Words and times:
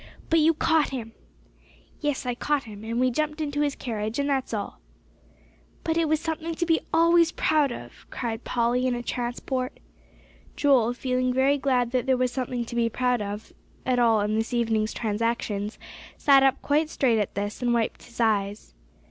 "But 0.31 0.39
you 0.39 0.55
caught 0.55 0.89
him." 0.89 1.11
"Yes, 1.99 2.25
I 2.25 2.33
caught 2.33 2.63
him, 2.63 2.83
and 2.83 2.99
we 2.99 3.11
jumped 3.11 3.39
into 3.39 3.61
his 3.61 3.75
carriage; 3.75 4.17
and 4.17 4.27
that's 4.27 4.51
all." 4.51 4.79
"But 5.83 5.95
it 5.95 6.09
was 6.09 6.19
something 6.19 6.55
to 6.55 6.65
be 6.65 6.79
always 6.91 7.31
proud 7.31 7.71
of," 7.71 8.07
cried 8.09 8.43
Polly, 8.43 8.87
in 8.87 8.95
a 8.95 9.03
transport. 9.03 9.79
Joel, 10.55 10.95
feeling 10.95 11.31
very 11.31 11.59
glad 11.59 11.91
that 11.91 12.07
there 12.07 12.17
was 12.17 12.31
something 12.31 12.65
to 12.65 12.75
be 12.75 12.89
proud 12.89 13.21
of 13.21 13.53
at 13.85 13.99
all 13.99 14.21
in 14.21 14.33
this 14.33 14.55
evening's 14.55 14.91
transactions, 14.91 15.77
sat 16.17 16.41
up 16.41 16.59
quite 16.63 16.89
straight 16.89 17.19
at 17.19 17.35
this, 17.35 17.61
and 17.61 17.71
wiped 17.71 18.01
his 18.01 18.19
eyes. 18.19 18.73